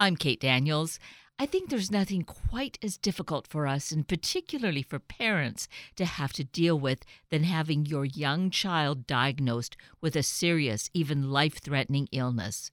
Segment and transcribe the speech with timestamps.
[0.00, 1.00] I'm Kate Daniels.
[1.40, 6.32] I think there's nothing quite as difficult for us, and particularly for parents, to have
[6.34, 12.08] to deal with than having your young child diagnosed with a serious, even life threatening
[12.12, 12.70] illness.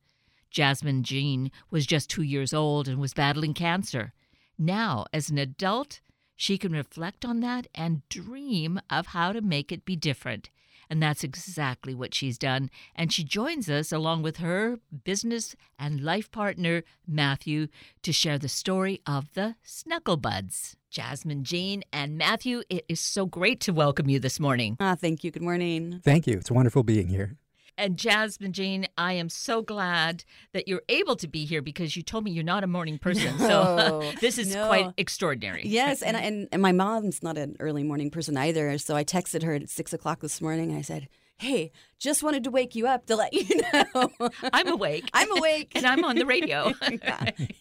[0.52, 4.14] Jasmine Jean was just two years old and was battling cancer.
[4.60, 6.02] Now, as an adult,
[6.36, 10.52] she can reflect on that and dream of how to make it be different.
[10.90, 12.70] And that's exactly what she's done.
[12.96, 17.68] And she joins us along with her business and life partner, Matthew,
[18.04, 20.76] to share the story of the Snugglebuds.
[20.90, 24.78] Jasmine, Jean, and Matthew, it is so great to welcome you this morning.
[24.80, 25.32] Ah, thank you.
[25.32, 26.00] Good morning.
[26.04, 26.38] Thank you.
[26.38, 27.36] It's wonderful being here.
[27.78, 32.04] And Jasmine Jean, I am so glad that you're able to be here because you
[32.04, 33.38] told me you're not a morning person.
[33.38, 34.68] No, so this is no.
[34.68, 35.64] quite extraordinary.
[35.66, 38.78] Yes, and, and and my mom's not an early morning person either.
[38.78, 40.76] So I texted her at six o'clock this morning.
[40.76, 43.62] I said, "Hey, just wanted to wake you up to let you
[43.94, 44.12] know
[44.54, 45.10] I'm awake.
[45.14, 46.74] I'm awake and I'm on the radio.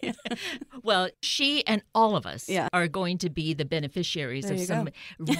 [0.02, 0.12] Yeah.
[0.82, 2.68] well, she and all of us Yeah.
[2.72, 4.88] are going to be the beneficiaries There of some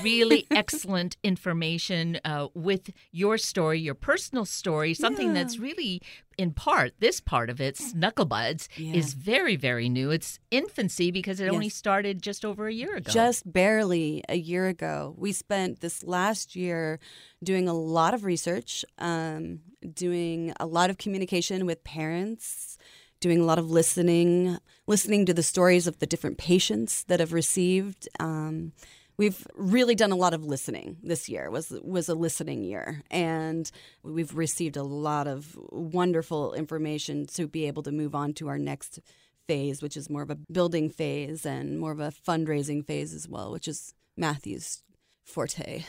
[0.03, 6.01] really excellent information uh, with your story, your personal story, something that's really,
[6.39, 8.95] in part, this part of it, Snugglebuds, Yeah.
[8.95, 10.11] is very, very new.
[10.11, 13.11] It's infancy because it only started just over a year ago.
[13.13, 16.99] Just barely a year ago, we spent this last year
[17.43, 19.61] doing a lot of research, um,
[19.93, 22.79] doing a lot of communication with parents,
[23.21, 27.33] doing a lot of listening, listening to the stories of the different patients that have
[27.33, 28.09] received.
[28.21, 28.73] Um,
[29.17, 31.51] we've really done a lot of listening this year.
[31.51, 33.71] was was a listening year, and
[34.03, 38.59] we've received a lot of wonderful information to be able to move on to our
[38.59, 39.01] next
[39.47, 43.29] phase, which is more of a building phase and more of a fundraising phase as
[43.29, 44.83] well, which is Matthew's
[45.25, 45.85] forte.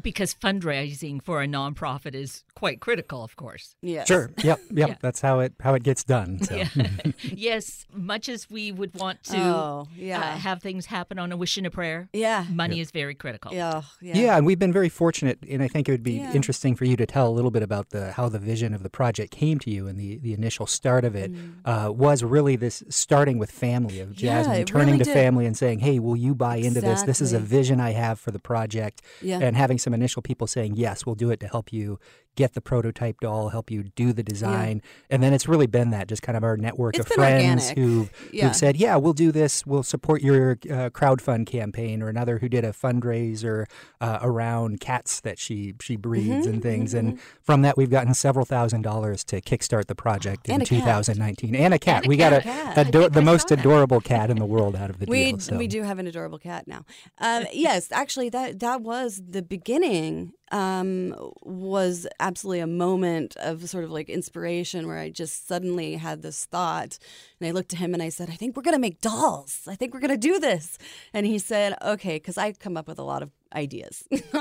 [0.00, 3.74] Because fundraising for a nonprofit is quite critical, of course.
[3.82, 4.08] Yes.
[4.08, 4.30] Sure.
[4.42, 4.60] Yep.
[4.72, 4.88] Yep.
[4.88, 4.94] Yeah.
[5.00, 6.42] That's how it how it gets done.
[6.42, 6.62] So.
[7.22, 10.36] yes, much as we would want to Oh, uh, yeah.
[10.36, 12.46] have things happen on a wish and a prayer, Yeah.
[12.50, 13.52] money is very critical.
[13.52, 13.82] Yeah.
[14.00, 14.16] Yeah.
[14.16, 16.32] Yeah, and we've been very fortunate, and I think it would be Yeah.
[16.32, 18.90] interesting for you to tell a little bit about the how the vision of the
[18.90, 21.30] project came to you, and the the initial start of it
[21.64, 24.20] uh, was really this starting with family of Mm.
[24.22, 25.14] Yeah, Jasmine turning really to did.
[25.14, 27.02] family and saying, "Hey, will you buy into this?
[27.02, 29.38] This is a vision I have for the project," Yeah.
[29.40, 31.98] and having some initial people saying, "Yes, we'll do it to help you."
[32.34, 36.08] Get the prototype doll, help you do the design, and then it's really been that
[36.08, 38.46] just kind of our network It's of friends who've Yeah.
[38.46, 39.66] who've said, "Yeah, we'll do this.
[39.66, 43.66] We'll support your uh, crowdfund campaign," or another who did a fundraiser
[44.00, 46.94] uh, around cats that she she breeds Mm-hmm, and things.
[46.94, 50.66] And from that, we've gotten several thousand dollars to kickstart the project in And a
[50.66, 50.78] cat.
[50.80, 51.96] 2019, and a cat.
[51.98, 52.30] And a we cat.
[52.32, 52.76] got a, Cat.
[52.78, 53.60] a I do- think the I most that.
[53.60, 55.38] adorable cat in the world out of the we deal.
[55.40, 55.56] So.
[55.58, 56.86] we do have an adorable cat now.
[57.18, 60.32] Um, yes, actually, that that was the beginning.
[60.52, 66.22] Um, was absolutely a moment of sort of like inspiration where I just suddenly had
[66.22, 66.98] this thought,
[67.40, 69.62] and I looked to him and I said, "I think we're gonna make dolls.
[69.66, 70.78] I think we're gonna do this."
[71.14, 74.04] And he said, "Okay," because I come up with a lot of ideas.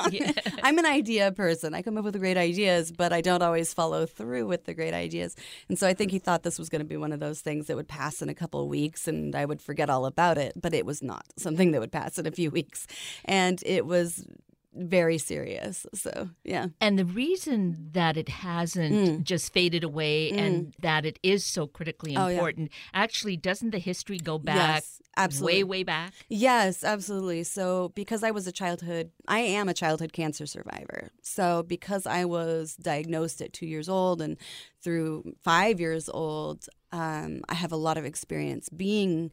[0.63, 1.73] I'm an idea person.
[1.73, 4.93] I come up with great ideas, but I don't always follow through with the great
[4.93, 5.35] ideas.
[5.69, 7.67] And so I think he thought this was going to be one of those things
[7.67, 10.53] that would pass in a couple of weeks and I would forget all about it.
[10.55, 12.87] But it was not something that would pass in a few weeks.
[13.25, 14.25] And it was
[14.73, 15.85] very serious.
[15.93, 16.67] So, yeah.
[16.79, 19.23] And the reason that it hasn't Mm.
[19.23, 22.33] just faded away and that it is so critically Oh, yeah.
[22.35, 25.63] important, actually, doesn't the history go back Yes, absolutely.
[25.63, 26.13] way, way back?
[26.29, 27.43] Yes, absolutely.
[27.43, 31.09] So, because I was a childhood, I am a childhood cancer survivor.
[31.21, 34.37] So, because I was diagnosed at two years old and
[34.81, 39.31] through five years old, um, I have a lot of experience being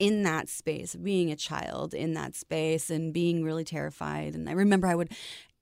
[0.00, 4.34] in that space, being a child in that space and being really terrified.
[4.34, 5.12] And I remember I would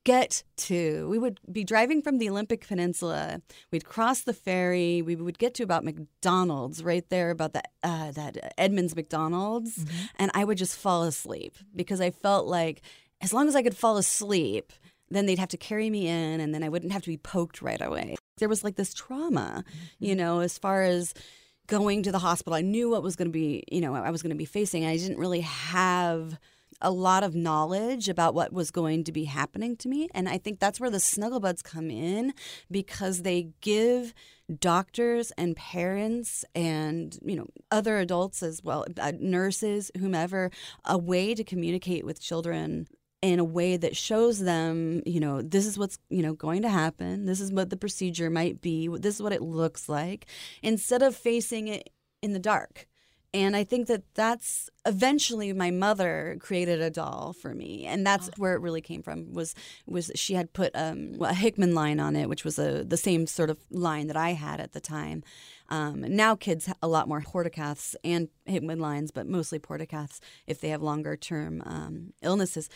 [0.04, 3.42] get to we would be driving from the olympic peninsula.
[3.70, 5.02] We'd cross the ferry.
[5.02, 9.84] We would get to about mcdonald's right there about the uh, that edmonds mcdonald's.
[10.16, 12.80] And i would just fall asleep because i felt like
[13.20, 14.72] as long as i could fall asleep
[15.10, 17.60] then they'd have to carry me in and then i wouldn't have to be poked
[17.60, 18.16] right away.
[18.38, 19.62] There was like this trauma
[19.98, 21.12] you know as far as
[21.68, 24.22] going to the hospital i knew what was going to be you know i was
[24.22, 26.38] going to be facing i didn't really have
[26.80, 30.08] a lot of knowledge about what was going to be happening to me.
[30.14, 32.32] And I think that's where the snuggle buds come in
[32.70, 34.14] because they give
[34.60, 40.50] doctors and parents and you know other adults as well uh, nurses whomever
[40.86, 42.88] a way to communicate with children
[43.20, 46.68] in a way that shows them, you know, this is what's, you know, going to
[46.68, 47.26] happen.
[47.26, 48.88] This is what the procedure might be.
[48.88, 50.26] This is what it looks like
[50.62, 51.90] instead of facing it
[52.22, 52.86] in the dark
[53.34, 58.30] And I think that that's eventually my mother created a doll for me, and that's
[58.38, 59.34] where it really came from.
[59.34, 59.54] Was
[59.86, 63.26] was she had put um, a Hickman line on it, which was a the same
[63.26, 65.22] sort of line that I had at the time.
[65.68, 70.70] Um, now kids a lot more portacaths and Hickman lines, but mostly portacaths if they
[70.70, 72.70] have longer term um, illnesses.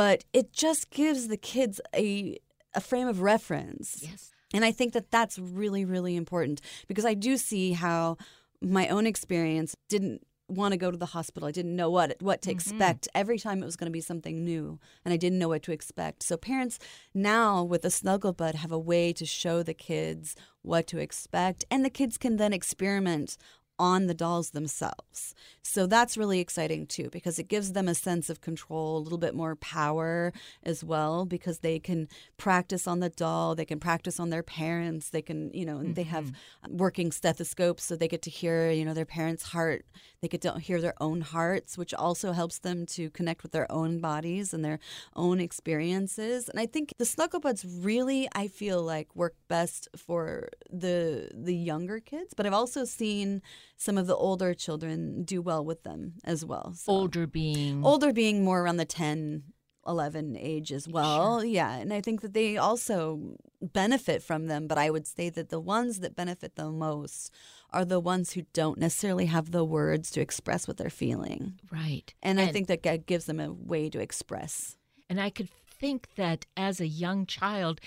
[0.00, 2.38] But it just gives the kids a
[2.72, 3.98] a frame of reference.
[4.00, 4.30] Yes.
[4.54, 8.16] And I think that that's really, really important because I do see how
[8.62, 11.46] my own experience didn't want to go to the hospital.
[11.46, 12.56] I didn't know what what to mm-hmm.
[12.56, 15.62] expect every time it was going to be something new, and I didn't know what
[15.64, 16.22] to expect.
[16.22, 16.78] So parents
[17.12, 21.84] now with the Snugglebud have a way to show the kids what to expect, and
[21.84, 23.36] the kids can then experiment
[23.80, 25.34] on the dolls themselves.
[25.62, 29.18] So that's really exciting too because it gives them a sense of control, a little
[29.18, 32.06] bit more power as well because they can
[32.36, 35.94] practice on the doll, they can practice on their parents, they can, you know, and
[35.94, 36.76] they have mm-hmm.
[36.76, 39.86] working stethoscopes so they get to hear, you know, their parents' heart.
[40.20, 43.70] They get to hear their own hearts, which also helps them to connect with their
[43.72, 44.78] own bodies and their
[45.16, 46.50] own experiences.
[46.50, 52.00] And I think the Snugglebuds really, I feel like, work best for the the younger
[52.00, 52.34] kids.
[52.36, 53.40] But I've also seen
[53.80, 56.74] some of the older children do well with them as well.
[56.76, 56.92] So.
[56.92, 59.42] Older being Older being more around the 10,
[59.86, 61.42] 11 age as well.
[61.42, 61.76] Yeah.
[61.76, 64.66] And I think that they also benefit from them.
[64.66, 67.32] But I would say that the ones that benefit the most
[67.70, 71.58] are the ones who don't necessarily have the words to express what they're feeling.
[71.72, 72.12] right.
[72.22, 74.76] And, I think that God gives them a way to express.
[75.08, 77.80] And I could think that as a young child,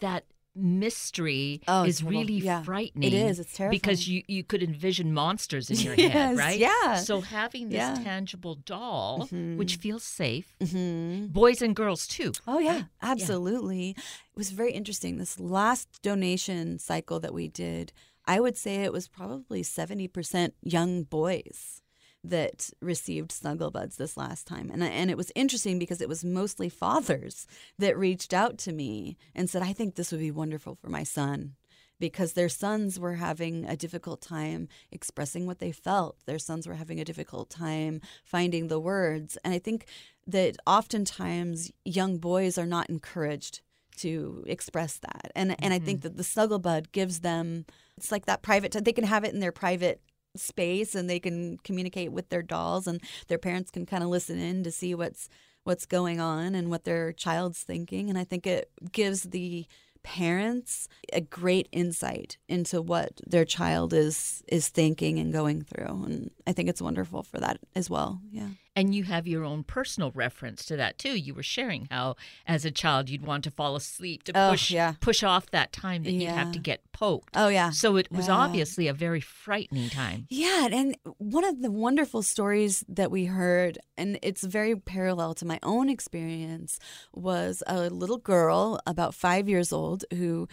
[0.00, 0.24] that
[0.56, 2.62] mystery Oh, is total- really yeah.
[2.62, 3.12] frightening.
[3.12, 3.38] It is.
[3.38, 6.58] It's Because you, you could envision monsters in your Yes, head, right?
[6.58, 6.96] yeah.
[6.96, 7.94] So having this Yeah.
[8.02, 11.26] tangible doll, which feels safe, Mm-hmm.
[11.26, 12.32] boys and girls too.
[12.46, 12.84] Oh yeah, right?
[13.02, 13.90] absolutely.
[13.90, 15.18] It was very interesting.
[15.18, 17.92] This last donation cycle that we did,
[18.24, 21.82] I would say it was probably 70% young boys
[22.30, 24.70] that received Snugglebuds this last time.
[24.70, 27.46] And and it was interesting because it was mostly fathers
[27.78, 31.02] that reached out to me and said, "I think this would be wonderful for my
[31.02, 31.56] son."
[31.98, 36.18] Because their sons were having a difficult time expressing what they felt.
[36.26, 39.38] Their sons were having a difficult time finding the words.
[39.42, 39.86] And I think
[40.26, 43.62] that oftentimes young boys are not encouraged
[43.98, 45.32] to express that.
[45.34, 46.08] And and I think mm-hmm.
[46.08, 47.64] that the Snugglebud gives them
[47.96, 48.84] it's like that private time.
[48.84, 50.00] They can have it in their private
[50.40, 54.38] space and they can communicate with their dolls and their parents can kind of listen
[54.38, 55.28] in to see what's
[55.64, 59.66] what's going on and what their child's thinking and I think it gives the
[60.02, 66.30] parents a great insight into what their child is is thinking and going through and
[66.46, 68.20] I think it's wonderful for that as well.
[68.30, 68.50] Yeah.
[68.76, 71.16] And you have your own personal reference to that too.
[71.18, 74.70] You were sharing how, as a child, you'd want to fall asleep to Oh, push
[74.70, 74.94] yeah.
[75.00, 77.34] push off that time that you'd have to get poked.
[77.36, 77.70] Oh yeah.
[77.70, 78.34] So it was Yeah.
[78.36, 80.26] obviously a very frightening time.
[80.28, 85.46] Yeah, and one of the wonderful stories that we heard, and it's very parallel to
[85.46, 86.78] my own experience,
[87.14, 90.48] was a little girl about five years old who.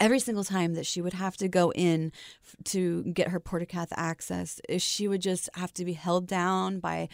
[0.00, 2.12] Every single time that she would have to go in
[2.44, 7.08] f- to get her portacath access, she would just have to be held down by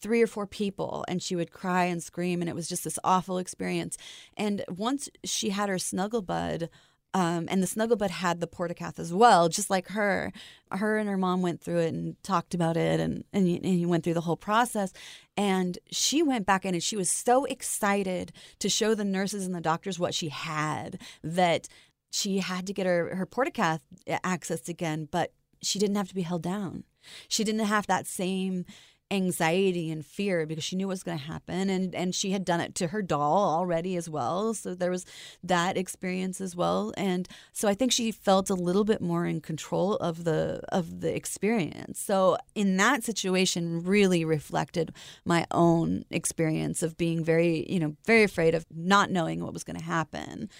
[0.00, 2.98] three or four people and she would cry and scream and it was just this
[3.04, 3.96] awful experience.
[4.36, 6.68] And once she had her snugglebud,
[7.16, 10.34] um, and the snuggle bud had the portacath as well, just like her.
[10.70, 13.88] Her and her mom went through it and talked about it, and and and you
[13.88, 14.92] went through the whole process.
[15.34, 19.54] And she went back in, and she was so excited to show the nurses and
[19.54, 21.68] the doctors what she had that
[22.10, 25.32] she had to get her her portacath eh, accessed again, but
[25.62, 26.84] she didn't have to be held down.
[27.28, 28.64] She didn't have that same
[29.10, 32.44] anxiety and fear because she knew what was going to happen and and she had
[32.44, 35.06] done it to her doll already as well so there was
[35.44, 39.40] that experience as well and so i think she felt a little bit more in
[39.40, 44.92] control of the of the experience so in that situation really reflected
[45.24, 49.62] my own experience of being very you know very afraid of not knowing what was
[49.62, 50.50] going to happen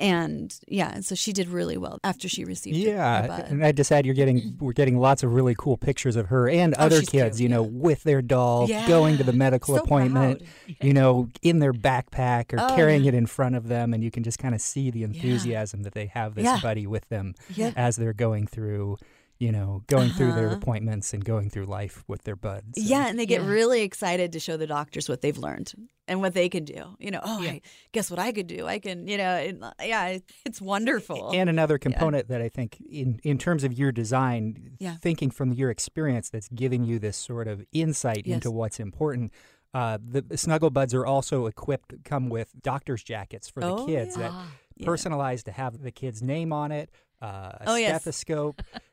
[0.00, 3.44] and yeah so she did really well after she received Yeah, bud.
[3.50, 6.48] and I just add you're getting we're getting lots of really cool pictures of her
[6.48, 9.76] and Oh, other kids, cute, you know, with their doll, Yeah, going to the medical
[9.76, 10.76] so appointment, proud.
[10.80, 14.10] you know, in their backpack or Oh, carrying it in front of them, and you
[14.10, 16.58] can just kind of see the enthusiasm that they have this Yeah.
[16.60, 17.72] buddy with them Yeah.
[17.76, 18.96] as they're going through,
[19.40, 20.56] you know, going through their Uh-huh.
[20.56, 22.80] appointments and going through life with their buds.
[22.80, 23.48] So- Yeah, and they get Yeah.
[23.48, 25.72] really excited to show the doctors what they've learned
[26.06, 26.94] and what they can do.
[26.98, 27.50] You know, oh, Yeah.
[27.52, 27.60] I
[27.92, 28.66] guess what I could do.
[28.66, 31.30] I can, you know, and, uh, yeah, it- it's wonderful.
[31.32, 34.96] And another component that I think, in, in terms of your design, Yeah.
[34.96, 38.34] thinking from your experience, that's giving you this sort of insight Yes.
[38.34, 39.32] into what's important.
[39.72, 44.22] Uh, the Snugglebuds are also equipped, come with doctor's jackets for the Oh, kids yeah.
[44.28, 44.32] that
[44.76, 44.84] Yeah.
[44.84, 46.90] personalized to have the kid's name on it,
[47.22, 48.04] uh, a Oh, yes.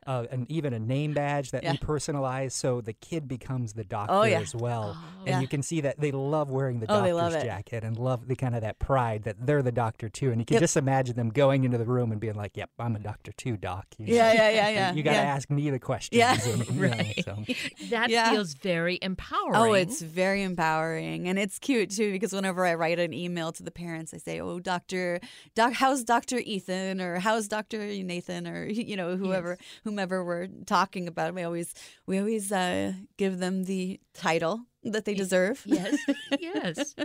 [0.08, 1.74] Stethoscope, uh, and even a name badge that Yeah.
[1.74, 4.40] we personalize, so the kid becomes the doctor Oh, yeah.
[4.40, 4.96] as well.
[4.98, 5.08] Oh.
[5.26, 5.40] And Yeah.
[5.42, 8.36] you can see that they love wearing the Oh, doctor's love jacket and love the
[8.36, 10.32] kind of that pride that they're the doctor too.
[10.32, 10.62] And you can Yep.
[10.62, 13.58] just imagine them going into the room and being like, "Yep, I'm a doctor too,
[13.58, 14.14] doc." You know?
[14.14, 14.94] Yeah, yeah, yeah, yeah.
[14.98, 15.24] You got to yeah.
[15.36, 16.18] ask me the questions.
[16.18, 16.38] Yeah.
[16.42, 17.24] I mean, you know, Right.
[17.24, 17.44] so.
[17.90, 18.32] That Yeah.
[18.32, 19.56] feels very empowering.
[19.56, 23.64] Oh, it's very empowering, and it's cute too because whenever I write an email to
[23.64, 25.20] the parents, I say, "Oh, Doctor,
[25.56, 29.58] Doc, how's Doctor Ethan, or how's Doctor Nathan, or you know, whoever,
[29.98, 31.74] whomever we're talking about." We always,
[32.06, 35.64] we always uh, give them the title that they deserve.
[35.66, 35.98] yes,
[36.40, 36.96] yes.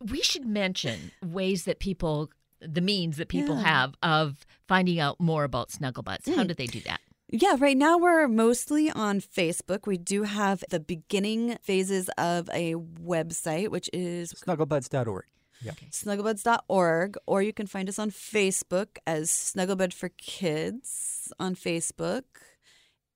[0.00, 3.62] We should mention ways that people, the means that people Yeah.
[3.62, 6.28] have of finding out more about Snugglebuds.
[6.34, 6.48] How Mm.
[6.48, 7.00] do they do that?
[7.30, 9.86] Yeah, right now we're mostly on Facebook.
[9.86, 15.24] We do have the beginning phases of a website, which is Snugglebuds.org.
[15.64, 15.76] Yep.
[15.90, 22.24] snugglebuds.org, or you can find us on Facebook as Snugglebud for Kids on Facebook.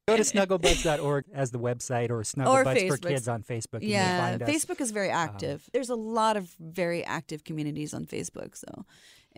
[0.08, 3.80] Go to snugglebuds.org as the website or Snugglebuds for Kids on Facebook.
[3.82, 4.48] Yeah, find us.
[4.48, 5.68] Um, Facebook is very active.
[5.72, 8.86] There's a lot of very active communities on Facebook, so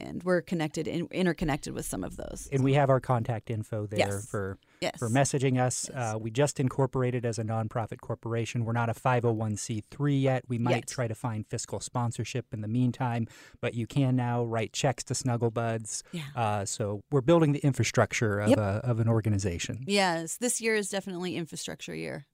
[0.00, 2.48] and we're connected in, interconnected with some of those.
[2.52, 4.26] And we have our contact info there Yes.
[4.26, 4.98] for yes.
[4.98, 5.90] for messaging us.
[5.92, 6.14] Yes.
[6.14, 8.64] Uh, we just incorporated as a nonprofit corporation.
[8.64, 10.44] We're not a 501c3 yet.
[10.48, 10.86] We might Yet.
[10.88, 13.26] try to find fiscal sponsorship in the meantime,
[13.60, 16.02] but you can now write checks to Snugglebuds.
[16.12, 16.22] Yeah.
[16.34, 18.58] Uh, so we're building the infrastructure of, Yep.
[18.58, 19.84] a, of an organization.
[19.86, 22.26] Yes, this year is definitely infrastructure year.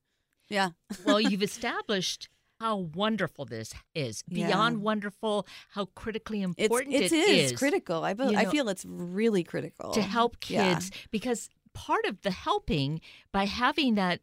[0.49, 0.71] Yeah.
[1.05, 2.29] Well, you've established
[2.61, 4.23] how wonderful this is.
[4.29, 4.47] Yeah.
[4.49, 8.05] Beyond wonderful, how critically It's, important it it is, is critical.
[8.05, 10.75] I, be- You I feel it's really critical to help Yeah.
[10.75, 13.01] kids because part of the helping
[13.33, 14.21] by having that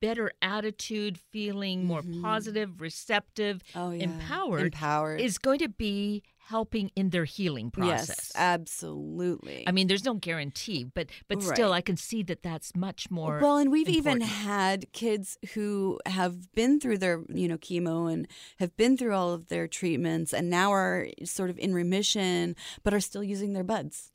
[0.00, 2.22] better attitude, feeling more Mhm.
[2.22, 4.04] positive, receptive, Oh, yeah.
[4.04, 5.20] empowered Empowered.
[5.20, 8.08] is going to be helping in their healing process.
[8.08, 9.64] Yes, absolutely.
[9.66, 13.38] I mean, there's no guarantee, but but still, I can see that that's much more.
[13.40, 18.26] Well, and we've even had kids who have been through their, you know, chemo and
[18.58, 22.92] have been through all of their treatments and now are sort of in remission, but
[22.92, 24.10] are still using their buds.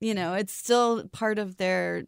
[0.00, 2.04] You know, it's still part of their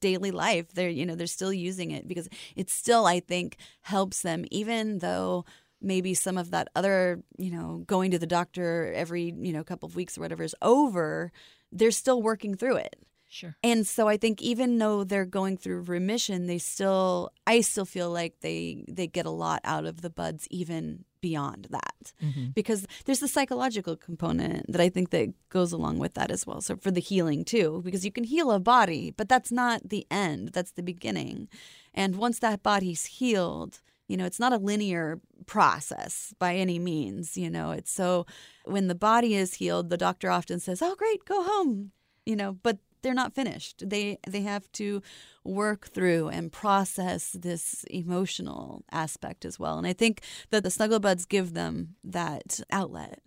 [0.00, 0.72] daily life.
[0.72, 5.00] They're, you know, they're still using it because it still, I think, helps them, even
[5.00, 5.44] though
[5.84, 9.86] maybe some of that other, you know, going to the doctor every, you know, couple
[9.88, 11.30] of weeks or whatever is over.
[11.70, 12.96] They're still working through it.
[13.28, 13.56] sure.
[13.62, 18.10] And so I think even though they're going through remission, they still I still feel
[18.10, 22.12] like they they get a lot out of the buds even beyond that.
[22.22, 22.54] Mhm.
[22.54, 26.60] Because there's the psychological component that I think that goes along with that as well.
[26.60, 30.06] So for the healing too, because you can heal a body, but that's not the
[30.10, 31.48] end, that's the beginning.
[31.94, 37.36] And once that body's healed, you know, it's not a linear process by any means,
[37.36, 37.70] you know.
[37.70, 38.26] It's so
[38.64, 41.92] when the body is healed, the doctor often says, "Oh, great, go home."
[42.26, 43.88] You know, but they're not finished.
[43.88, 45.02] They they have to
[45.44, 49.78] work through and process this emotional aspect as well.
[49.78, 53.20] And I think that the Snugglebuds give them that outlet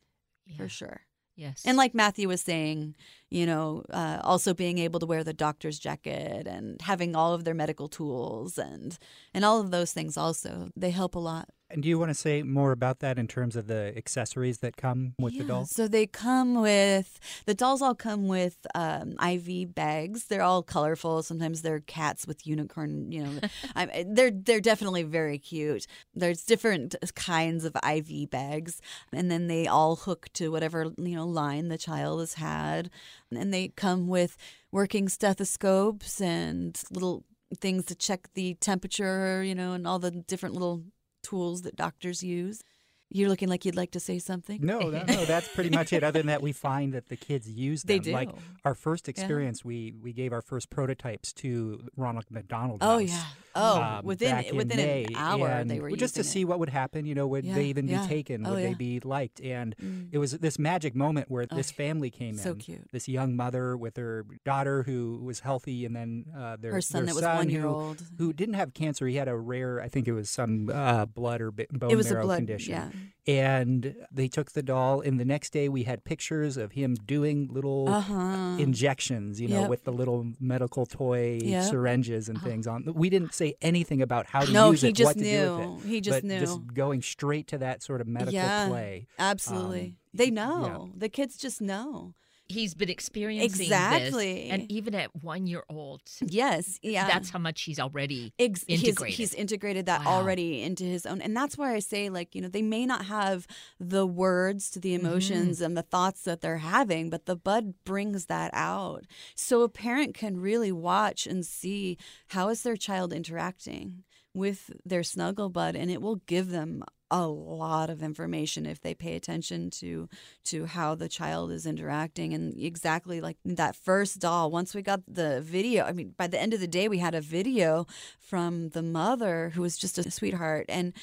[0.45, 0.57] Yeah.
[0.57, 1.01] for sure.
[1.37, 1.61] Yes.
[1.65, 2.95] And like Matthew was saying,
[3.29, 7.43] you know, uh, also being able to wear the doctor's jacket and having all of
[7.43, 8.97] their medical tools and
[9.35, 11.47] and all of those things also they help a lot.
[11.69, 14.77] And do you want to say more about that in terms of the accessories that
[14.77, 15.65] come with the Yeah, doll?
[15.65, 17.81] So they come with the dolls.
[17.81, 20.25] All come with um, IV bags.
[20.25, 21.23] They're all colorful.
[21.23, 23.11] Sometimes they're cats with unicorn.
[23.11, 23.39] You know,
[23.75, 25.87] I, they're they're definitely very cute.
[26.15, 28.81] There's different kinds of IV bags,
[29.11, 32.89] and then they all hook to whatever you know line the child has had,
[33.29, 34.37] and they come with
[34.71, 37.25] working stethoscopes and little
[37.59, 39.43] things to check the temperature.
[39.43, 40.83] You know, and all the different little
[41.29, 42.61] tools that doctors use.
[43.09, 44.59] You're looking like you'd like to say something.
[44.61, 46.03] No, no, no, that's pretty much it.
[46.03, 47.87] Other than that, we find that the kids use them.
[47.95, 48.11] They do.
[48.11, 48.29] Like
[48.65, 52.79] our first experience, we we gave our first prototypes to Ronald McDonald.
[52.81, 53.23] Oh yeah.
[53.59, 56.59] Oh, um, within within May, an hour and they were just to using see what
[56.59, 57.05] would happen.
[57.07, 58.01] You know, would Yeah, they even yeah.
[58.03, 58.45] be taken?
[58.45, 58.67] Oh, would yeah.
[58.69, 59.39] they be liked?
[59.41, 59.83] And it.
[59.83, 60.09] Mm.
[60.11, 62.59] it was this magic moment where this Oh, family came so in.
[62.59, 62.91] So cute.
[62.91, 67.05] This young mother with her daughter who was healthy, and then uh, their Her son
[67.05, 68.03] their that was son one who- year old.
[68.19, 69.07] who didn't have cancer.
[69.07, 72.11] He had a rare, I think it was some uh, blood or bone It was
[72.11, 72.37] a marrow blood.
[72.39, 72.73] condition.
[72.73, 72.89] Yeah.
[73.29, 77.49] And they took the doll, and the next day we had pictures of him doing
[77.51, 78.55] little Uh huh.
[78.57, 79.69] injections, you know, Yep.
[79.69, 81.63] with the little medical toy Yep.
[81.69, 82.45] syringes and Oh.
[82.45, 82.85] things on.
[82.95, 85.57] We didn't say anything about how to No, use he it, just what to do
[85.57, 85.77] with knew.
[85.79, 85.85] it.
[85.89, 86.39] He just but knew.
[86.39, 88.67] just going straight to that sort of medical Yeah.
[88.69, 89.07] play.
[89.19, 89.81] Absolutely.
[89.81, 90.29] um, they yeah.
[90.31, 90.91] know.
[90.95, 92.13] The kids just know.
[92.49, 94.49] He's been experiencing Exactly.
[94.49, 97.07] and even at one year old, Yes, yeah.
[97.07, 99.17] that's how much he's already Ex- he's- integrated.
[99.17, 100.13] He's, integrated that Wow.
[100.13, 101.21] already into his own.
[101.21, 103.47] And that's why I say, like, you know, they may not have
[103.79, 105.05] the words to the Mm-hmm.
[105.05, 109.05] emotions and the thoughts that they're having, but the bud brings that out.
[109.35, 111.97] So a parent can really watch and see
[112.29, 117.25] how is their child interacting with their snuggle bud, and it will give them a
[117.25, 120.09] lot of information if they pay attention to
[120.45, 124.51] to how the child is interacting and exactly like that first doll.
[124.51, 127.15] Once we got the video i mean by the end of the day we had
[127.15, 127.85] a video
[128.19, 130.93] from the mother who was just a sweetheart and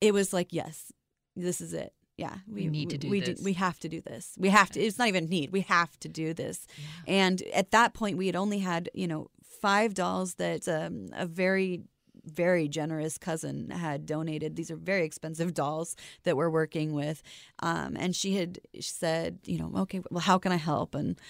[0.00, 0.92] it was like yes
[1.36, 1.92] this is it.
[2.16, 3.40] Yeah We need to do we this.
[3.42, 4.34] we have to do this.
[4.38, 6.66] We have to it's not even need we have to do this.
[7.06, 11.26] And at that point we had only had you know five dolls that um, a
[11.26, 11.82] very
[12.28, 14.56] very generous cousin had donated.
[14.56, 17.22] These are very expensive dolls that we're working with.
[17.60, 20.94] Um, and she had said, you know, okay, well, how can I help?
[20.94, 21.20] And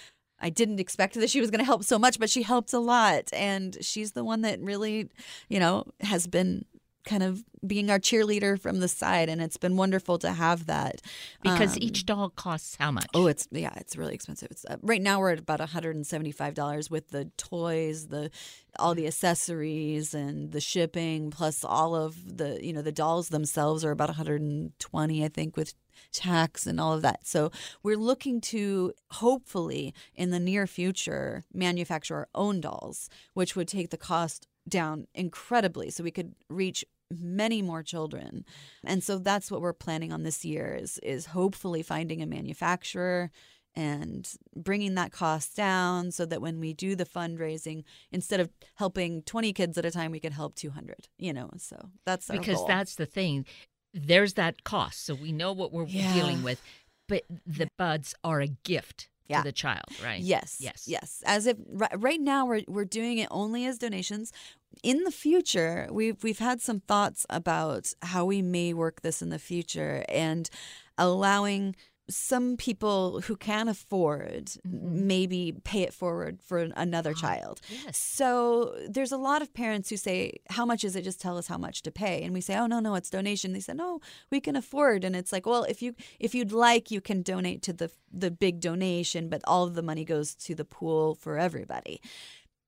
[0.41, 2.79] I didn't expect that she was going to help so much, but she helped a
[2.79, 3.29] lot.
[3.33, 5.09] And she's the one that really,
[5.49, 6.65] you know, has been
[7.05, 9.29] kind of being our cheerleader from the side.
[9.29, 11.01] And it's been wonderful to have that.
[11.41, 13.07] because Um, each doll costs how much?
[13.13, 14.49] Oh, it's yeah, it's really expensive.
[14.51, 17.25] It's uh, right now we're at about one hundred and seventy five dollars with the
[17.37, 18.29] toys, the
[18.77, 23.83] all the accessories, and the shipping, plus all of the you know the dolls themselves
[23.85, 25.73] are about one hundred and twenty, I think, with
[26.11, 27.27] tax and all of that.
[27.27, 27.51] So
[27.83, 33.89] we're looking to hopefully in the near future manufacture our own dolls, which would take
[33.89, 38.45] the cost down incredibly, so we could reach many more children.
[38.83, 43.31] And so that's what we're planning on this year is is hopefully finding a manufacturer
[43.75, 49.21] and bringing that cost down so that when we do the fundraising instead of helping
[49.23, 52.65] 20 kids at a time we can help 200 you know so that's our because
[52.67, 53.45] that's the thing.
[53.93, 56.13] There's that cost, so we know what we're Yeah.
[56.13, 56.61] dealing with.
[57.07, 59.37] But the buds are a gift Yeah.
[59.37, 60.19] to the child, right?
[60.19, 60.57] Yes.
[60.59, 60.85] Yes.
[60.87, 61.23] Yes.
[61.25, 64.33] As if right, right now we're we're doing it only as donations.
[64.81, 69.29] In the future, we've we've had some thoughts about how we may work this in
[69.29, 70.49] the future and
[70.97, 71.75] allowing
[72.09, 75.07] some people who can afford Mm-hmm.
[75.07, 77.61] maybe pay it forward for another Ah, child.
[77.69, 77.97] Yes.
[77.97, 81.03] So there's a lot of parents who say, "How much is it?
[81.03, 83.53] Just tell us how much to pay." And we say, "Oh no, no, it's donation."
[83.53, 83.99] They say, "No,
[84.31, 87.61] we can afford." And it's like, "Well, if you if you'd like, you can donate
[87.63, 91.37] to the the big donation, but all of the money goes to the pool for
[91.37, 92.01] everybody."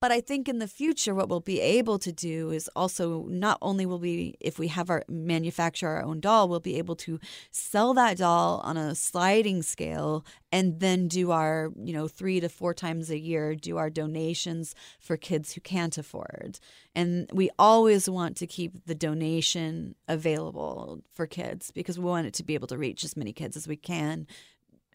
[0.01, 3.59] But I think in the future, what we'll be able to do is also not
[3.61, 7.19] only will we, if we have our manufacture our own doll, we'll be able to
[7.51, 12.49] sell that doll on a sliding scale and then do our, you know, three to
[12.49, 16.59] four times a year, do our donations for kids who can't afford.
[16.95, 22.33] And we always want to keep the donation available for kids because we want it
[22.33, 24.25] to be able to reach as many kids as we can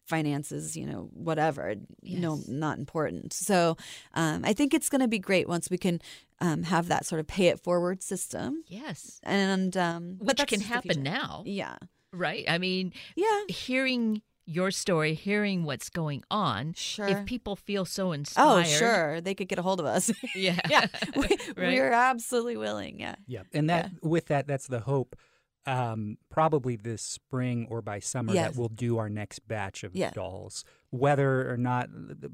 [0.07, 2.47] finances, you know, whatever, no, Yes.
[2.47, 3.33] not important.
[3.33, 3.77] So
[4.13, 6.01] um, I think it's going to be great once we can
[6.39, 8.63] um, have that sort of pay it forward system.
[8.67, 9.19] Yes.
[9.23, 11.77] And um, Which can happen now, Yeah,
[12.13, 12.45] right?
[12.47, 17.07] I mean, yeah, hearing your story, hearing what's going on, sure.
[17.07, 18.61] if people feel so inspired.
[18.61, 20.09] oh, sure, they could get a hold of us.
[20.33, 20.57] Yeah.
[20.69, 20.85] yeah,
[21.17, 21.23] we,
[21.57, 21.77] Right?
[21.77, 22.99] we're absolutely willing.
[23.01, 25.17] Yeah, Yeah, and that with that, that's the hope.
[25.67, 28.51] Um, probably this spring or by summer Yes.
[28.53, 30.11] that we'll do our next batch of Yeah.
[30.11, 30.63] dolls.
[30.91, 31.89] Whether or not,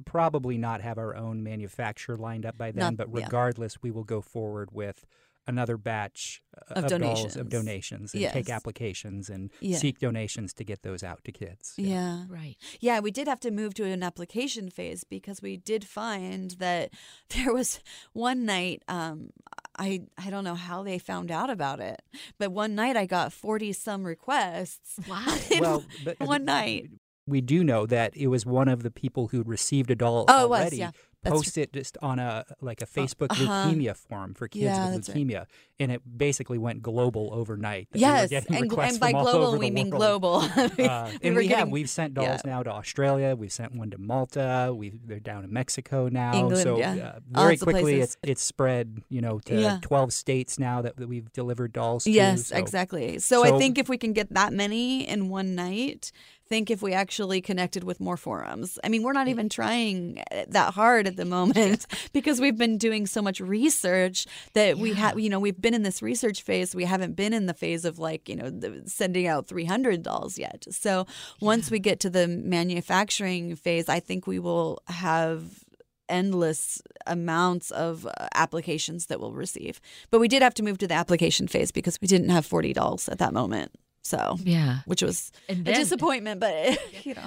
[0.06, 3.26] probably not have our own manufacturer lined up by then, Not- but yeah.
[3.26, 5.04] regardless, we will go forward with
[5.46, 7.36] another batch uh, Of donations.
[7.36, 8.34] of donations and Yes.
[8.34, 9.78] take applications and Yeah.
[9.78, 11.74] seek donations to get those out to kids.
[11.78, 12.26] yeah.
[12.30, 12.56] Right.
[12.80, 16.92] Yeah, we did have to move to an application phase because we did find that
[17.36, 17.80] there was
[18.14, 18.84] one night.
[18.88, 19.32] Um,
[19.78, 22.02] I I don't know how they found out about it,
[22.38, 25.00] but one night I got forty some requests.
[25.10, 25.38] Wow.
[25.60, 26.90] Well, but one night.
[27.28, 30.46] We do know that it was one of the people who'd received a doll Oh,
[30.46, 30.92] it was, already yeah.
[31.24, 33.70] Post it just on a like a Facebook uh-huh.
[33.70, 35.18] leukemia forum for kids Yeah, with that's right.
[35.26, 35.46] leukemia,
[35.80, 37.88] and it basically went global overnight.
[37.92, 40.44] that we Yes, and, and by global we mean global.
[40.84, 42.52] Uh, and we have we've sent dolls yeah.
[42.52, 43.36] now to Australia.
[43.36, 44.74] We've sent one to Malta.
[44.76, 46.34] We they're down in Mexico now.
[46.34, 47.14] England, so yeah.
[47.16, 51.32] uh, very quickly it's it's spread you know to twelve states now that, that we've
[51.32, 52.04] delivered dolls.
[52.04, 52.12] to.
[52.12, 53.20] Yes, so- exactly.
[53.20, 56.12] So, I think if we can get that many in one night,
[56.54, 58.78] think if we actually connected with more forums.
[58.84, 62.78] I mean, we're not even trying uh, that hard at the moment because we've been
[62.78, 66.76] doing so much research that we have, you know, we've been in this research phase.
[66.76, 70.38] We haven't been in the phase of like, you know, the, sending out 300 dolls
[70.38, 70.68] yet.
[70.70, 71.08] So
[71.42, 75.64] once we get to the manufacturing phase, I think we will have
[76.08, 79.82] endless amounts of uh, applications that we'll receive.
[80.12, 82.74] But we did have to move to the application phase because we didn't have 40
[82.74, 83.72] dolls at that moment.
[84.04, 84.80] So, Yeah.
[84.86, 87.26] which was And a disappointment, but you know.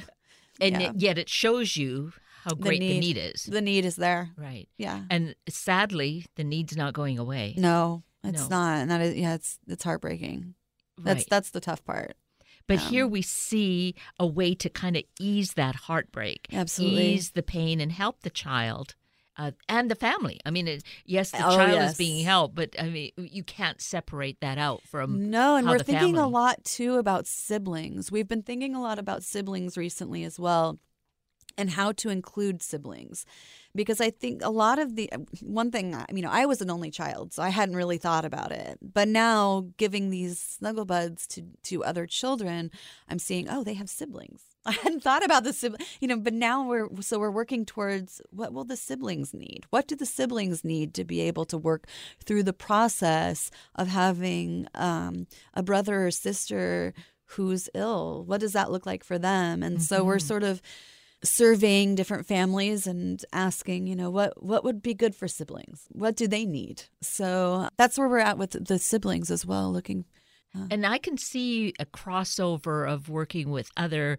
[0.60, 0.80] and yeah.
[0.80, 2.12] yet- yet it shows you
[2.44, 3.00] how great the need.
[3.00, 3.42] need is.
[3.44, 4.30] The need is there.
[4.36, 4.68] Right.
[4.78, 5.02] Yeah.
[5.10, 7.54] And sadly, the need's not going away.
[7.56, 8.48] No, it's No.
[8.48, 8.78] not.
[8.82, 10.54] And that is yeah, it's it's heartbreaking.
[10.98, 11.26] That's Right.
[11.30, 12.14] that's the tough part.
[12.68, 17.14] But um, here we see a way to kind of ease that heartbreak, Absolutely.
[17.14, 18.94] ease the pain, and help the child.
[19.38, 20.40] Uh, and the family.
[20.46, 21.92] I mean, it, yes, the Oh, child yes.
[21.92, 25.78] is being helped, but I mean, you can't separate that out from No, and we're
[25.78, 28.10] thinking a lot too about siblings.
[28.10, 30.78] We've been thinking a lot about siblings recently as well
[31.58, 33.26] and how to include siblings.
[33.74, 35.10] Because I think a lot of the
[35.42, 38.52] one thing, I mean, I was an only child, so I hadn't really thought about
[38.52, 38.78] it.
[38.80, 42.70] But now giving these snuggle buds to, to other children,
[43.06, 44.55] I'm seeing, oh, they have siblings.
[44.66, 48.20] I hadn't thought about the sibling, you know, but now we're so we're working towards
[48.30, 49.64] what will the siblings need?
[49.70, 51.86] What do the siblings need to be able to work
[52.24, 56.92] through the process of having um, a brother or sister
[57.30, 58.24] who's ill?
[58.26, 59.62] What does that look like for them?
[59.62, 60.22] And so we're Mhm.
[60.28, 60.60] sort of
[61.24, 65.86] surveying different families and asking, you know, what what would be good for siblings?
[65.90, 66.84] What do they need?
[67.00, 70.04] So that's where we're at with the siblings as well, looking
[70.70, 74.18] And I can see a crossover of working with other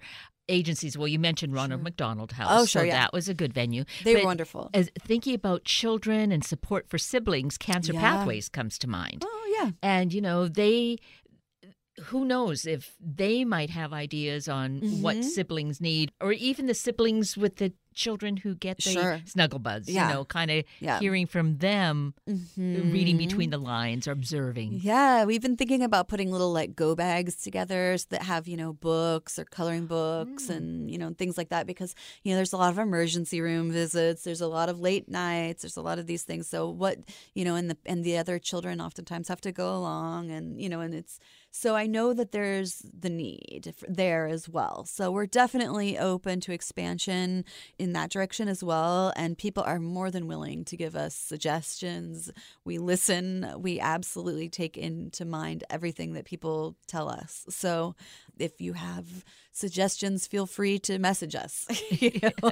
[0.49, 0.97] agencies.
[0.97, 1.83] Well, you mentioned Ronald Sure.
[1.83, 2.47] McDonald House.
[2.51, 2.93] Oh, sure, so yeah.
[2.99, 3.83] that was a good venue.
[4.03, 4.69] they were wonderful.
[4.73, 7.99] As thinking about children and support for siblings, Cancer Yeah.
[8.01, 9.23] Pathways comes to mind.
[9.25, 9.71] Oh yeah.
[9.83, 10.97] And, you know, they,
[12.05, 15.23] who knows if they might have ideas on what Mhm.
[15.23, 19.19] siblings need, or even the siblings with the children who get the Sure.
[19.25, 20.07] snuggle buds, Yeah.
[20.07, 20.99] you know, kind of Yeah.
[20.99, 22.13] hearing from them,
[22.55, 23.25] reading Mhm.
[23.25, 24.79] between the lines or observing.
[24.81, 28.73] Yeah, we've been thinking about putting little like go bags together that have, you know,
[28.73, 30.55] books or coloring books Mm.
[30.55, 33.71] and, you know, things like that because, you know, there's a lot of emergency room
[33.71, 36.47] visits, there's a lot of late nights, there's a lot of these things.
[36.47, 36.99] So what,
[37.33, 40.69] you know, and the and the other children oftentimes have to go along and, you
[40.69, 41.19] know, and it's
[41.51, 44.85] so I know that there's the need there as well.
[44.85, 47.43] So we're definitely open to expansion
[47.79, 49.13] in that direction as well.
[49.15, 52.31] And people are more than willing to give us suggestions.
[52.65, 53.53] We listen.
[53.57, 57.45] We absolutely take into mind everything that people tell us.
[57.49, 57.95] So
[58.37, 59.23] if you have
[59.57, 61.65] suggestions, feel free to message us.
[62.01, 62.11] You
[62.43, 62.51] know?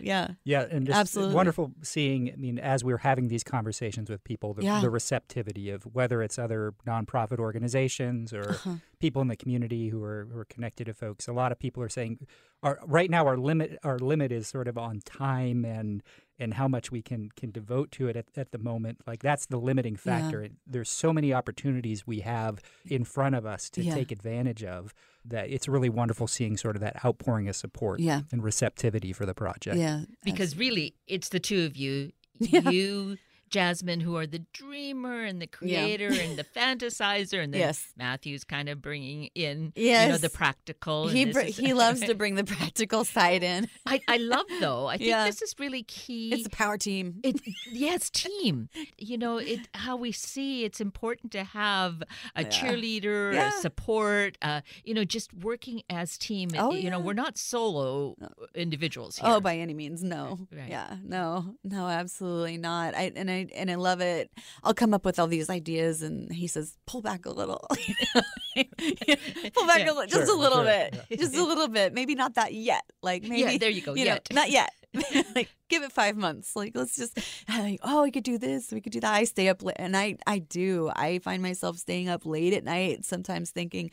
[0.00, 0.28] Yeah.
[0.44, 1.34] Yeah, and just Absolutely.
[1.34, 2.30] wonderful seeing.
[2.32, 4.80] I mean, as we're having these conversations with people, the, Yeah.
[4.80, 8.74] the receptivity of whether it's other nonprofit organizations or Uh-huh.
[8.98, 11.26] people in the community who are who are connected to folks.
[11.28, 12.26] A lot of people are saying,
[12.62, 16.02] our, right now our limit our limit is sort of on time and
[16.38, 18.98] and how much we can can devote to it at, at the moment.
[19.06, 20.20] Like that's the limiting Yeah.
[20.20, 20.48] factor.
[20.66, 23.94] There's so many opportunities we have in front of us to Yeah.
[23.94, 24.92] take advantage of
[25.24, 28.22] that it's really wonderful seeing sort of that outpouring of support Yeah.
[28.32, 29.76] and receptivity for the project.
[29.76, 30.02] Yeah.
[30.24, 32.68] Because really, it's the two of you, Yeah.
[32.70, 33.16] you,
[33.54, 35.78] Jasmine, who are the dreamer and the Yeah.
[35.84, 37.92] creator and the fantasizer, and then Yes.
[37.96, 41.06] Matthew's kind of bringing in, you know, the practical.
[41.08, 43.68] he br- is- he loves to bring the practical side in.
[43.86, 44.86] I, I love though.
[44.86, 45.24] I think Yeah.
[45.26, 46.32] this is really key.
[46.32, 47.20] It's a power team.
[47.22, 47.40] It
[47.70, 48.68] yeah, it's team.
[48.98, 52.02] You know, it how we see it's important to have
[52.34, 52.48] a Yeah.
[52.48, 53.48] cheerleader, Yeah.
[53.48, 54.36] a support.
[54.42, 56.50] Uh, you know, just working as team.
[56.58, 58.16] Oh, you know, we're not solo
[58.54, 59.28] individuals here.
[59.30, 60.38] Oh, by any means, no.
[60.52, 60.68] Right.
[60.68, 62.94] Yeah, no, no, absolutely not.
[62.94, 64.30] I and I and I love it.
[64.62, 69.66] I'll come up with all these ideas, and he says, "Pull back a little, pull
[69.66, 71.92] back Yeah, a little, just sure, a little sure, bit, just a little bit.
[71.94, 72.84] Maybe not that yet.
[73.02, 73.94] Like maybe yeah, there you go.
[73.94, 74.28] you know, yet.
[74.32, 74.70] not yet.
[75.34, 76.54] like give it five months.
[76.54, 79.14] Like let's just like, oh, we could do this, we could do that.
[79.14, 80.90] I stay up late, and I I do.
[80.94, 83.90] I find myself staying up late at night, sometimes thinking,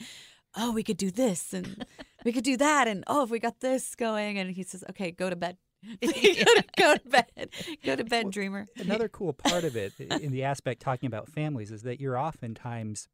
[0.55, 1.85] oh, we could do this and
[2.25, 5.11] we could do that, and oh, if we got this going, and he says, okay,
[5.11, 5.57] go to bed.
[6.01, 7.49] go, to, go to bed.
[7.83, 8.67] Go to bed, dreamer.
[8.77, 13.07] Another cool part of it in the aspect talking about families is that you're oftentimes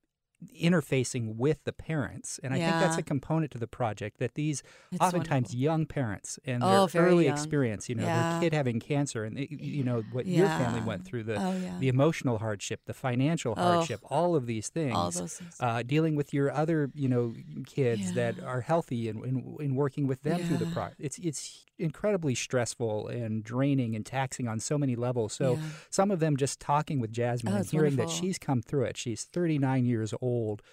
[0.62, 4.62] interfacing with the parents and i think that's a component to the project that these
[4.91, 5.60] It's oftentimes wonderful.
[5.60, 7.34] young parents and Oh, their early young.
[7.34, 8.32] experience you know Yeah.
[8.34, 11.58] their kid having cancer and it- you know what your family went through the Oh
[11.58, 11.78] yeah.
[11.80, 13.62] the emotional hardship the financial Oh.
[13.78, 15.41] hardship all of these things all things.
[15.60, 17.34] uh, dealing with your other, you know,
[17.65, 20.73] kids that are healthy and, and, and working with them through the Yeah.
[20.73, 20.97] process.
[21.00, 25.32] It's it's incredibly stressful and draining and taxing on so many levels.
[25.34, 25.62] So Yeah.
[25.91, 28.97] some of them just talking with Jasmine Oh, and hearing that she's come through it.
[28.97, 30.27] She's 39 years old.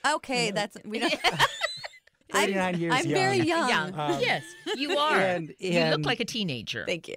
[0.06, 1.14] Okay, that's we don't.
[2.32, 3.14] 39 I'm, years I'm young.
[3.14, 3.68] very young.
[3.68, 3.94] Young.
[4.00, 4.42] Um, yes,
[4.76, 5.16] you are.
[5.20, 6.84] and- you look like a teenager.
[6.84, 7.14] Thank you.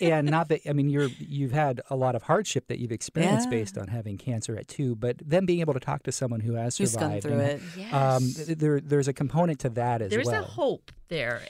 [0.00, 3.46] And not that I mean you're you've had a lot of hardship that you've experienced
[3.46, 3.50] Yeah.
[3.58, 6.54] based on having cancer at two, but then being able to talk to someone who
[6.54, 7.22] has Who's gone survived.
[7.22, 7.62] through and, it?
[7.76, 7.92] yes.
[7.94, 10.32] Um, th- there there's a component to that as There's well.
[10.40, 11.42] There's a hope there,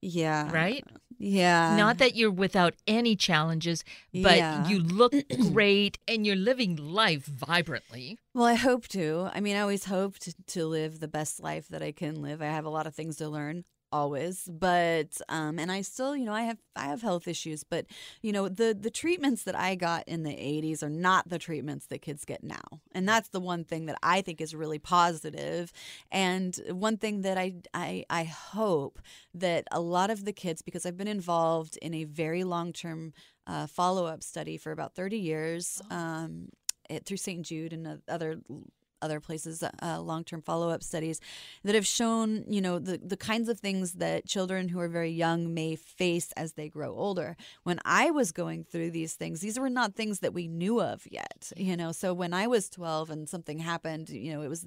[0.00, 0.52] Yeah.
[0.52, 0.84] right?
[1.18, 1.76] Yeah.
[1.76, 4.68] Not that you're without any challenges, but Yeah.
[4.68, 5.14] you look
[5.52, 8.18] great and you're living life vibrantly.
[8.34, 9.30] Well, I hope to.
[9.32, 12.42] I mean, I always hope to, to live the best life that I can live.
[12.42, 13.64] I have a lot of things to learn
[13.96, 17.86] always, but um, and I still, you know, I have I have health issues, but
[18.22, 21.86] you know, the the treatments that I got in the '80s are not the treatments
[21.86, 25.72] that kids get now, and that's the one thing that I think is really positive,
[26.12, 29.00] and one thing that I I I hope
[29.34, 33.14] that a lot of the kids, because I've been involved in a very long term
[33.46, 35.80] uh, follow up study for about 30 years.
[35.90, 36.50] Um,
[36.88, 37.44] it, through St.
[37.44, 38.40] Jude and other
[39.02, 41.20] other places, uh, long term follow up studies
[41.64, 45.10] that have shown, you know, the, the kinds of things that children who are very
[45.10, 47.36] young may face as they grow older.
[47.62, 51.06] When I was going through these things, these were not things that we knew of
[51.10, 51.92] yet, you know.
[51.92, 54.66] So when I was 12 and something happened, you know, it was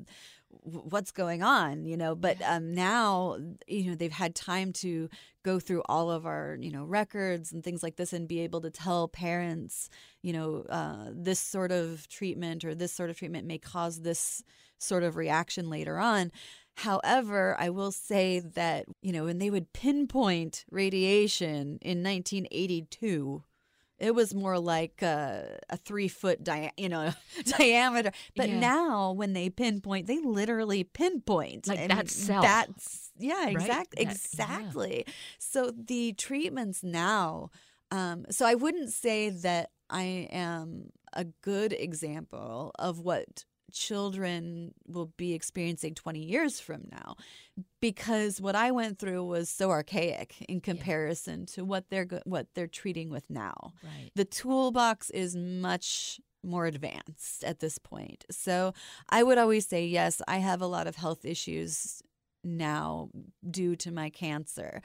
[0.64, 2.16] what's going on you know?
[2.16, 5.10] But um, now you know they've had time to
[5.44, 8.62] go through all of our you know records and things like this and be able
[8.62, 9.90] to tell parents
[10.22, 14.44] you know uh, this sort of treatment or this sort of treatment may cause this
[14.80, 16.32] sort of reaction later on.
[16.76, 23.44] However, I will say that, you know, when they would pinpoint radiation in 1982,
[24.00, 27.12] it was more like a, a three foot dia- you know
[27.58, 28.12] diameter.
[28.36, 28.60] But yeah.
[28.60, 31.68] now when they pinpoint, they literally pinpoint.
[31.68, 32.42] Like and that cell.
[32.42, 34.16] That's yeah, exactly, right?
[34.16, 35.04] exactly.
[35.06, 35.14] Yeah.
[35.38, 37.52] So the treatments now.
[37.92, 45.12] Um, so I wouldn't say that I am a good example of what children will
[45.18, 47.16] be experiencing 20 years from now
[47.82, 51.56] because what I went through was so archaic in comparison yeah.
[51.56, 53.74] to what they're what they're treating with now.
[53.84, 54.12] Right.
[54.16, 58.26] The toolbox is much more advanced at this point.
[58.32, 58.74] So
[59.10, 62.02] I would always say yes, I have a lot of health issues
[62.44, 63.10] now
[63.50, 64.82] due to my cancer.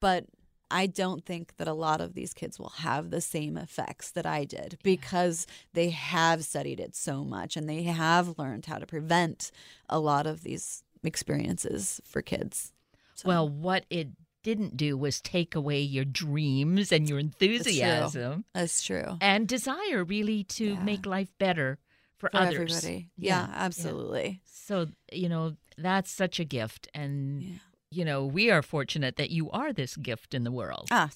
[0.00, 0.26] But
[0.74, 4.26] I don't think that a lot of these kids will have the same effects that
[4.26, 8.86] I did because they have studied it so much and they have learned how to
[8.86, 9.52] prevent
[9.88, 12.72] a lot of these experiences for kids.
[13.14, 13.28] So.
[13.28, 14.08] Well, what it
[14.42, 18.44] didn't do was take away your dreams and your enthusiasm.
[18.52, 18.98] That's true.
[18.98, 19.18] That's true.
[19.20, 20.82] And desire really to yeah.
[20.82, 21.78] make life better
[22.18, 22.78] for, for others.
[22.78, 23.10] Everybody.
[23.16, 24.26] Yeah, yeah absolutely.
[24.28, 24.50] Yeah.
[24.52, 27.60] So, you know, that's such a gift and
[27.94, 30.88] you know, we are fortunate that you are this gift in the world.
[30.90, 31.08] Ah,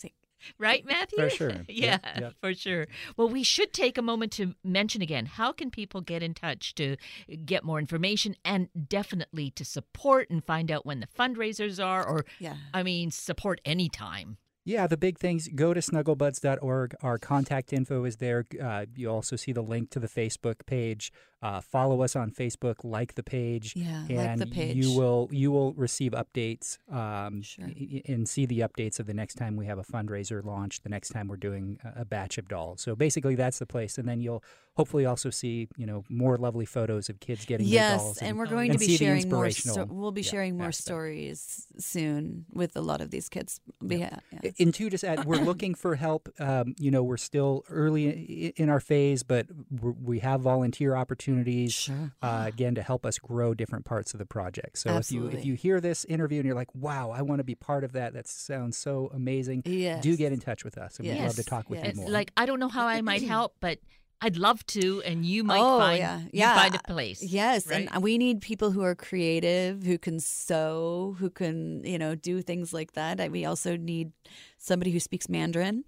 [0.59, 1.19] Right, Matthew?
[1.19, 1.53] For sure.
[1.69, 2.33] yeah, yep, yep.
[2.41, 2.87] for sure.
[3.17, 6.75] Well, we should take a moment to mention again how can people get in touch
[6.77, 6.97] to
[7.45, 12.25] get more information and definitely to support and find out when the fundraisers are, or,
[12.39, 12.55] yeah.
[12.73, 14.39] I mean, support anytime.
[14.65, 16.95] Yeah, the big things go to snugglebuds.org.
[17.03, 18.45] Our contact info is there.
[18.63, 21.11] Uh, you also see the link to the Facebook page.
[21.41, 24.75] Uh, follow us on Facebook, like the page, yeah, and like the page.
[24.77, 27.65] you will you will receive updates um, sure.
[28.07, 31.11] and see the updates of the next time we have a fundraiser launch, the next
[31.11, 32.81] time we're doing a batch of dolls.
[32.81, 34.43] So basically, that's the place, and then you'll
[34.77, 38.19] hopefully also see you know more lovely photos of kids getting yes, dolls.
[38.19, 39.49] and, and we're going and to be sharing more.
[39.51, 43.61] Sto- we'll be yeah, sharing more stories soon with a lot of these kids.
[43.81, 44.19] Yeah.
[44.43, 44.51] yeah.
[44.59, 46.29] And to just add, we're looking for help.
[46.41, 49.47] Um, you know, we're still early in our phase, but
[49.81, 52.13] we have volunteer opportunities opportunities sure.
[52.23, 54.79] uh, again to help us grow different parts of the project.
[54.79, 55.29] So Absolutely.
[55.29, 57.55] if you if you hear this interview and you're like, wow, I want to be
[57.55, 58.15] part of that.
[58.15, 59.63] That sounds so amazing.
[59.65, 60.03] Yes.
[60.03, 61.19] Do get in touch with us, and yes.
[61.19, 61.97] we'd love to talk with yes.
[61.97, 62.11] you more.
[62.11, 63.79] Like I don't know how I might help, but
[64.21, 66.19] I'd love to, and you might oh, find yeah.
[66.19, 66.55] you yeah.
[66.55, 67.23] find a uh, place.
[67.23, 67.89] Yes, right?
[67.91, 72.43] and we need people who are creative, who can sew, who can you know do
[72.43, 73.31] things like that.
[73.31, 74.13] We also need
[74.57, 75.85] somebody who speaks Mandarin.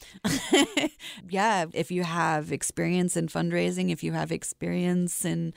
[1.29, 5.53] yeah, if you have experience in fundraising, if you have experience in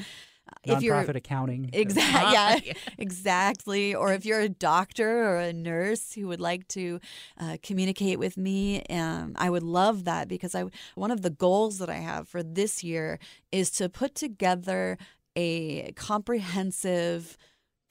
[0.64, 1.70] if you're accounting.
[1.74, 2.68] Exactly.
[2.68, 3.96] Yeah, exactly.
[3.96, 7.00] Or if you're a doctor or a nurse who would like to
[7.40, 11.80] uh, communicate with me, um, I would love that because I one of the goals
[11.80, 13.20] that I have for this year
[13.52, 14.98] is to put together
[15.36, 17.38] a comprehensive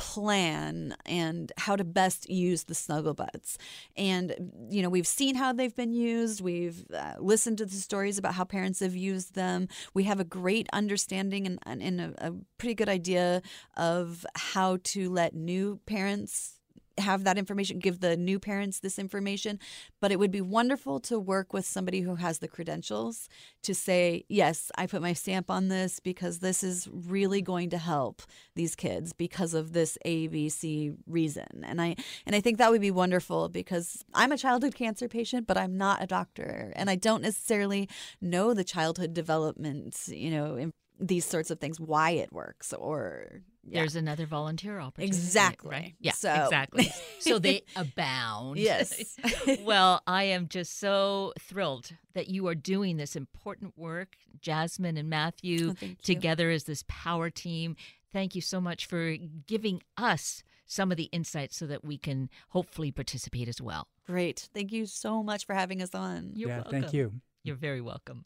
[0.03, 3.57] plan and how to best use the snuggle buds.
[3.97, 4.35] And,
[4.69, 6.41] you know, we've seen how they've been used.
[6.41, 9.69] We've uh, listened to the stories about how parents have used them.
[9.95, 13.43] We have a great understanding and, and a, a pretty good idea
[13.77, 16.59] of how to let new parents
[16.99, 19.59] have that information, give the new parents this information.
[20.01, 23.29] But it would be wonderful to work with somebody who has the credentials
[23.63, 27.79] to say, yes, I put my stamp on this because this is really going to
[27.79, 28.23] help
[28.55, 31.65] these kids because of this ABC reason.
[31.65, 35.47] And I and I think that would be wonderful because I'm a childhood cancer patient,
[35.47, 37.89] but I'm not a doctor, and I don't necessarily
[38.21, 43.81] know the childhood development, you know, these sorts of things, why it works, or yeah.
[43.81, 45.17] there's another volunteer opportunity.
[45.17, 45.71] Exactly.
[45.71, 45.95] Right.
[46.01, 46.13] Yeah.
[46.13, 46.33] So.
[46.33, 46.93] Exactly.
[47.21, 48.59] so they abound.
[48.59, 49.17] Yes.
[49.61, 55.09] well, I am just so thrilled that you are doing this important work, Jasmine and
[55.09, 57.77] Matthew oh, together as this power team.
[58.13, 62.31] thank you so much for giving us some of the insights so that we can
[62.49, 63.89] hopefully participate as well.
[64.07, 64.49] Great.
[64.55, 66.33] Thank you so much for having us on.
[66.35, 66.83] You're yeah, welcome.
[66.83, 67.13] thank you.
[67.45, 68.25] You're very welcome.